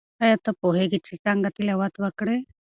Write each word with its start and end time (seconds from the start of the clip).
آیا 0.23 0.37
ته 0.43 0.51
پوهیږې 0.59 0.99
چې 1.05 1.13
څنګه 1.25 1.49
تلاوت 1.55 1.93
وکړې؟ 1.99 2.37